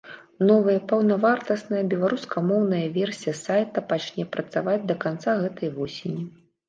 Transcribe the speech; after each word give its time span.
Новая 0.51 0.77
паўнавартасная 0.91 1.83
беларускамоўная 1.91 2.81
версія 2.97 3.35
сайта 3.45 3.79
пачне 3.93 4.23
працаваць 4.37 4.83
да 4.93 5.01
канца 5.05 5.41
гэтай 5.43 5.69
восені. 5.77 6.23